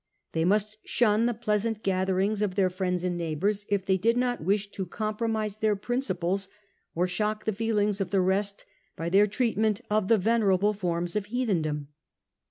[0.31, 3.97] They morose must shun the pleasant gatherings of their ^^' friends or neighbours, if they
[3.97, 6.49] did not wish to compromise their principles
[6.95, 11.27] or shock the feelings of the rest by their treatment of the venerable forms of
[11.27, 11.87] heathen dom.